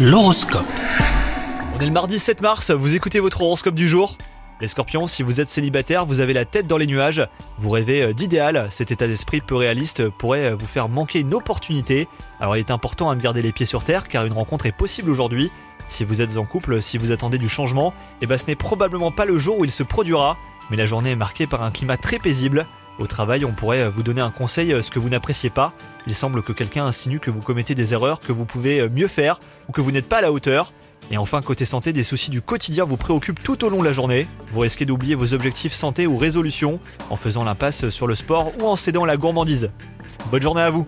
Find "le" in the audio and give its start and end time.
1.86-1.90, 19.24-19.36, 38.06-38.14